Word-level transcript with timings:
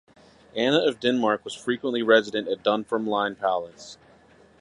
Anna 0.55 0.79
of 0.79 0.99
Denmark 0.99 1.43
was 1.45 1.53
frequently 1.53 2.01
resident 2.01 2.47
at 2.47 2.63
Dunfermline 2.63 3.35
Palace. 3.35 3.99